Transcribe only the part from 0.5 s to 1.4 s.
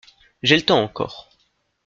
le temps encore.